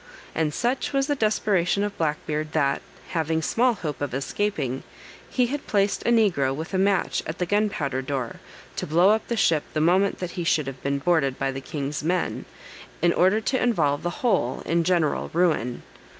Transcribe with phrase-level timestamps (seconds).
[0.33, 4.81] And such was the desperation of Black Beard, that, having small hope of escaping,
[5.29, 8.37] he had placed a negro with a match at the gunpowder door,
[8.77, 11.61] to blow up the ship the moment that he should have been boarded by the
[11.61, 12.45] king's men,
[13.03, 15.83] in order to involve the whole in general ruin.